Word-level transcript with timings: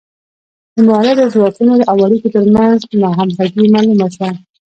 د 0.75 0.77
مؤلده 0.87 1.25
ځواکونو 1.33 1.73
او 1.89 1.97
اړیکو 2.05 2.31
ترمنځ 2.35 2.79
ناهمغږي 3.01 3.65
معلومه 3.75 4.07
شوه. 4.15 4.29